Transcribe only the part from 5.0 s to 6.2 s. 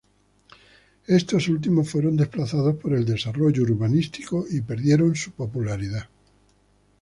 su popularidad.